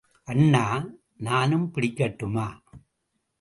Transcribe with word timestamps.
அண்ணா, 0.27 0.63
நானும் 1.17 1.71
பிடிக்கட்டுமா? 1.73 2.47